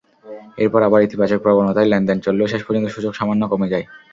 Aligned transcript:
এরপর 0.57 0.81
আবার 0.83 1.01
ইতিবাচক 1.03 1.39
প্রবণতায় 1.41 1.89
লেনদেন 1.91 2.17
চললেও 2.25 2.51
শেষ 2.53 2.61
পর্যন্ত 2.63 2.87
সূচক 2.89 3.13
সামান্য 3.15 3.43
কমে 3.51 3.71
যায়। 3.73 3.85